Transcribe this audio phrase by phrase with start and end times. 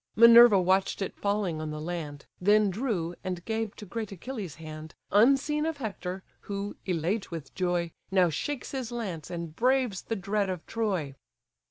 [0.15, 4.95] Minerva watch'd it falling on the land, Then drew, and gave to great Achilles' hand,
[5.11, 10.49] Unseen of Hector, who, elate with joy, Now shakes his lance, and braves the dread
[10.49, 11.13] of Troy.